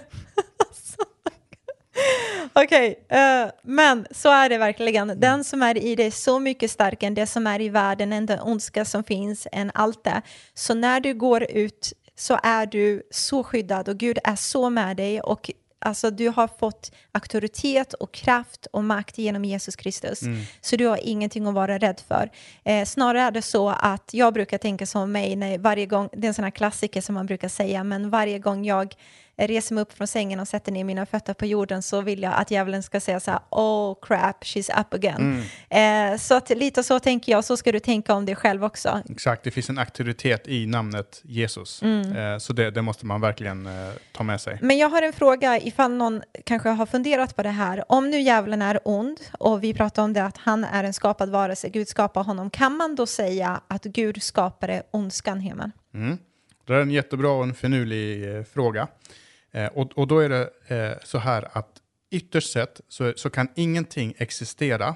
[2.57, 5.21] Okej, eh, men så är det verkligen.
[5.21, 8.27] Den som är i dig så mycket starkare än det som är i världen, än
[8.27, 10.23] den ondska som finns, än allt det.
[10.55, 14.97] Så när du går ut så är du så skyddad och Gud är så med
[14.97, 20.21] dig och alltså du har fått auktoritet och kraft och makt genom Jesus Kristus.
[20.61, 22.31] Så du har ingenting att vara rädd för.
[22.65, 26.27] Eh, snarare är det så att jag brukar tänka som mig när varje gång, det
[26.27, 28.95] är en sån här klassiker som man brukar säga, men varje gång jag
[29.37, 32.35] reser mig upp från sängen och sätter ner mina fötter på jorden så vill jag
[32.35, 35.45] att djävulen ska säga så här, oh crap, she's up again.
[35.71, 39.03] Eh, så att lite så tänker jag, så ska du tänka om dig själv också.
[39.11, 41.83] Exakt, det finns en auktoritet i namnet Jesus.
[41.83, 42.17] Mm.
[42.17, 43.73] Eh, så det, det måste man verkligen eh,
[44.13, 44.59] ta med sig.
[44.63, 47.85] Men jag har en fråga ifall någon kanske har funderat på det här.
[47.89, 51.31] Om nu djävulen är ond och vi pratar om det att han är en skapad
[51.31, 55.73] varelse, Gud skapar honom, kan man då säga att Gud skapade ondskan, Heman?
[55.95, 56.19] Mm.
[56.67, 58.89] Det är en jättebra och en finurlig eh, fråga.
[59.55, 63.49] Eh, och, och då är det eh, så här att ytterst sett så, så kan
[63.55, 64.95] ingenting existera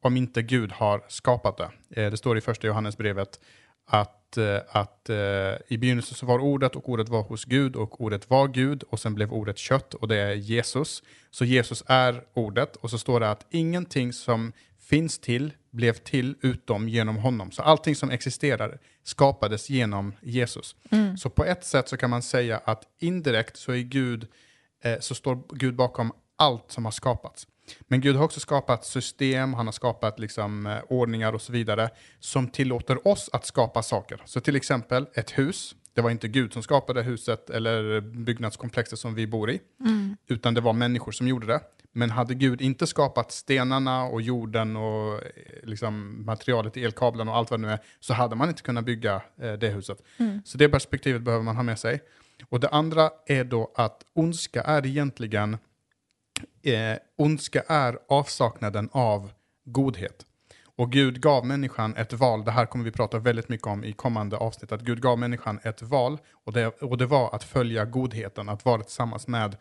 [0.00, 1.70] om inte Gud har skapat det.
[2.02, 3.40] Eh, det står i första Johannesbrevet
[3.86, 5.16] att, eh, att eh,
[5.68, 9.00] i begynnelsen så var ordet och ordet var hos Gud och ordet var Gud och
[9.00, 11.02] sen blev ordet kött och det är Jesus.
[11.30, 14.52] Så Jesus är ordet och så står det att ingenting som
[14.88, 17.50] finns till blev till utom genom honom.
[17.50, 20.76] Så allting som existerar skapades genom Jesus.
[21.18, 24.26] Så på ett sätt så kan man säga att indirekt så är Gud,
[24.84, 27.46] eh, så står Gud bakom allt som har skapats.
[27.80, 31.90] Men Gud har också skapat system, han har skapat liksom, eh, ordningar och så vidare
[32.20, 34.22] som tillåter oss att skapa saker.
[34.24, 39.14] Så till exempel ett hus, det var inte Gud som skapade huset eller byggnadskomplexet som
[39.14, 39.60] vi bor i,
[40.28, 41.60] utan det var människor som gjorde det.
[41.98, 45.20] Men hade Gud inte skapat stenarna och jorden och eh,
[45.62, 48.84] liksom, materialet i elkablarna och allt vad det nu är, så hade man inte kunnat
[48.84, 50.02] bygga eh, det huset.
[50.44, 52.00] Så det perspektivet behöver man ha med sig.
[52.48, 55.58] Och det andra är då att ondska är egentligen
[56.62, 59.30] eh, ondska är avsaknaden av
[59.64, 60.26] godhet.
[60.76, 63.92] Och Gud gav människan ett val, det här kommer vi prata väldigt mycket om i
[63.92, 67.84] kommande avsnitt, att Gud gav människan ett val och det, och det var att följa
[67.84, 69.56] godheten, att vara tillsammans med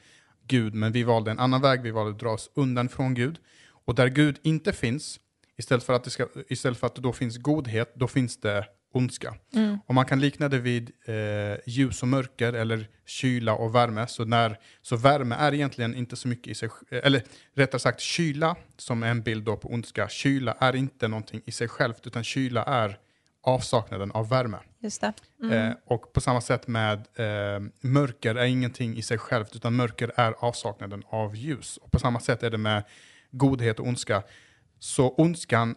[0.48, 0.74] Gud.
[0.74, 3.40] Men vi valde en annan väg, vi valde att dra oss undan från Gud.
[3.86, 5.20] Och där Gud inte finns,
[5.58, 8.66] istället för att det, ska, istället för att det då finns godhet, då finns det
[8.94, 9.36] ondska.
[9.86, 14.08] Och man kan likna det vid eh, ljus och mörker eller kyla och värme.
[14.08, 18.00] Så, när, så värme är egentligen inte så mycket i sig sj- eller rättare sagt
[18.00, 22.08] kyla, som är en bild då på ondska, kyla är inte någonting i sig självt,
[22.08, 22.98] utan kyla är
[23.48, 24.58] avsaknaden av värme.
[24.80, 25.14] Just det.
[25.56, 30.12] Eh, och på samma sätt med eh, mörker är ingenting i sig självt, utan mörker
[30.16, 31.78] är avsaknaden av ljus.
[31.78, 32.84] Och på samma sätt är det med
[33.32, 34.24] godhet och ondska.
[34.80, 35.76] Så ondskan,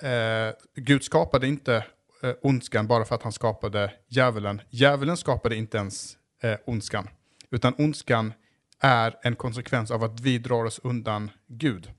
[0.00, 1.84] eh, Gud skapade inte
[2.22, 4.60] eh, ondskan bara för att han skapade djävulen.
[4.70, 7.08] Djävulen skapade inte ens eh, ondskan,
[7.50, 8.32] utan ondskan
[8.80, 11.90] är en konsekvens av att vi drar oss undan Gud.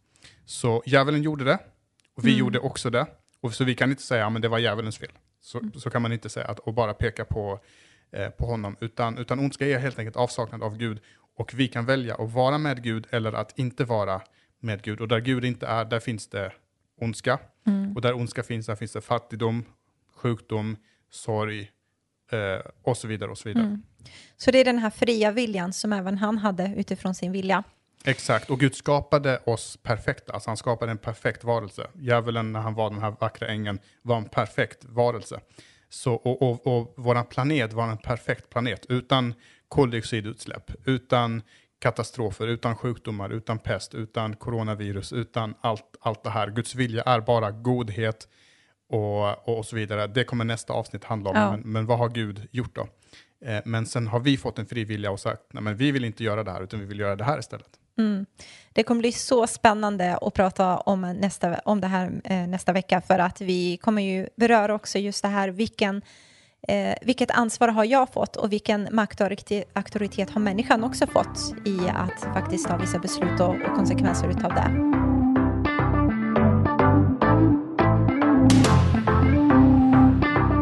[0.45, 1.59] Så djävulen gjorde det,
[2.15, 3.07] och vi gjorde också det.
[3.43, 5.11] Och så vi kan inte säga att det var djävulens fel.
[5.41, 7.59] Så, så kan man inte säga att, och bara peka på,
[8.11, 8.75] eh, på honom.
[8.81, 10.99] Utan, utan ondska är helt enkelt avsaknad av Gud.
[11.35, 14.21] Och vi kan välja att vara med Gud eller att inte vara
[14.59, 15.01] med Gud.
[15.01, 16.51] Och där Gud inte är, där finns det
[17.01, 17.39] ondska.
[17.95, 19.65] Och där ondska finns, där finns det fattigdom,
[20.15, 20.77] sjukdom,
[21.09, 21.71] sorg
[22.31, 23.31] eh, och så vidare.
[23.31, 23.79] och så vidare.
[24.37, 27.63] Så det är den här fria viljan som även han hade utifrån sin vilja.
[28.03, 30.33] Exakt, och Gud skapade oss perfekta.
[30.33, 31.87] Alltså han skapade en perfekt varelse.
[31.93, 35.39] Djävulen när han var den här vackra ängeln var en perfekt varelse.
[35.89, 39.33] Så, och, och, och vår planet var en perfekt planet utan
[39.67, 41.41] koldioxidutsläpp, utan
[41.79, 46.49] katastrofer, utan sjukdomar, utan pest, utan coronavirus, utan allt, allt det här.
[46.49, 48.27] Guds vilja är bara godhet
[48.89, 50.07] och, och så vidare.
[50.07, 51.35] Det kommer nästa avsnitt handla om.
[51.35, 51.51] Ja.
[51.51, 52.87] Men, men vad har Gud gjort då?
[53.45, 56.05] Eh, men sen har vi fått en fri vilja och sagt, nej men vi vill
[56.05, 57.79] inte göra det här, utan vi vill göra det här istället.
[57.97, 58.25] Mm.
[58.73, 63.01] Det kommer bli så spännande att prata om, nästa, om det här eh, nästa vecka
[63.01, 66.01] för att vi kommer ju beröra också just det här vilken,
[66.67, 69.27] eh, vilket ansvar har jag fått och vilken makt och
[69.73, 74.49] auktoritet har människan också fått i att faktiskt ta vissa beslut och, och konsekvenser utav
[74.49, 75.02] det.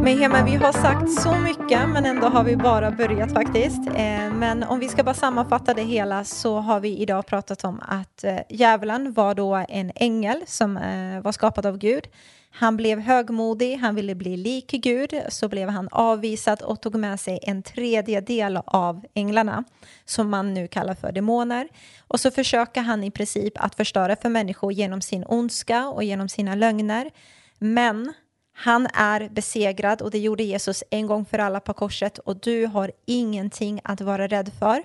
[0.03, 3.87] Men Hema, vi har sagt så mycket, men ändå har vi bara börjat faktiskt.
[3.87, 7.79] Eh, men om vi ska bara sammanfatta det hela så har vi idag pratat om
[7.87, 12.07] att eh, djävulen var då en ängel som eh, var skapad av Gud.
[12.51, 17.19] Han blev högmodig, han ville bli lik Gud, så blev han avvisad och tog med
[17.19, 19.63] sig en tredjedel av änglarna,
[20.05, 21.67] som man nu kallar för demoner.
[22.07, 26.29] Och så försöker han i princip att förstöra för människor genom sin ondska och genom
[26.29, 27.11] sina lögner.
[27.59, 28.13] Men
[28.53, 32.65] han är besegrad och det gjorde Jesus en gång för alla på korset och du
[32.65, 34.83] har ingenting att vara rädd för.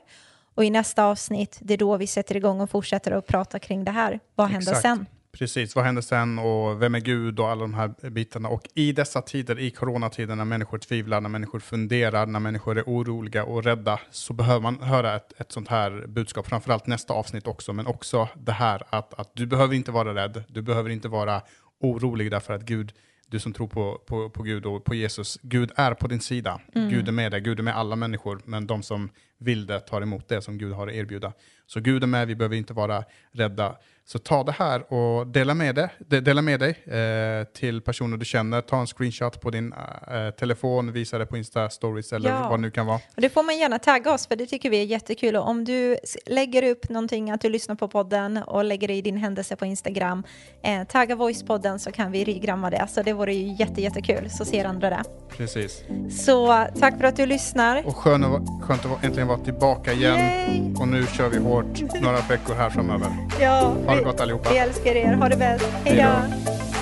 [0.55, 3.85] Och i nästa avsnitt, det är då vi sätter igång och fortsätter att prata kring
[3.85, 4.21] det här.
[4.35, 4.83] Vad händer Exakt.
[4.83, 5.07] sen?
[5.39, 8.49] Precis, vad händer sen och vem är Gud och alla de här bitarna.
[8.49, 12.83] Och i dessa tider, i coronatider, när människor tvivlar, när människor funderar, när människor är
[12.83, 16.47] oroliga och rädda, så behöver man höra ett, ett sånt här budskap.
[16.47, 20.45] Framförallt nästa avsnitt också, men också det här att, att du behöver inte vara rädd,
[20.49, 21.43] du behöver inte vara
[21.81, 22.93] orolig därför att Gud
[23.31, 26.61] du som tror på, på, på Gud och på Jesus, Gud är på din sida.
[26.75, 26.89] Mm.
[26.89, 30.03] Gud är med dig, Gud är med alla människor, men de som vill det tar
[30.03, 31.33] emot det som Gud har att erbjuda.
[31.67, 33.77] Så Gud är med, vi behöver inte vara rädda.
[34.09, 38.25] Så ta det här och dela med, det, dela med dig eh, till personer du
[38.25, 38.61] känner.
[38.61, 42.49] Ta en screenshot på din eh, telefon, visa det på Insta stories eller ja.
[42.49, 43.01] vad det nu kan vara.
[43.17, 45.37] Och det får man gärna tagga oss för det tycker vi är jättekul.
[45.37, 45.97] Och om du
[46.27, 50.23] lägger upp någonting att du lyssnar på podden och lägger i din händelse på Instagram,
[50.63, 52.87] eh, tagga voicepodden så kan vi regramma det.
[52.89, 55.03] Så det vore ju jätte, jättekul så ser andra det.
[55.29, 55.85] Precis.
[56.11, 57.87] Så tack för att du lyssnar.
[57.87, 60.19] Och skönt att, skönt att äntligen vara tillbaka igen.
[60.19, 60.75] Yay!
[60.81, 63.09] Och nu kör vi hårt några veckor här framöver.
[63.41, 64.51] Ja, ha det gott allihopa.
[64.51, 65.13] Vi älskar er.
[65.13, 65.67] Ha det bäst.
[65.85, 66.76] Hej då.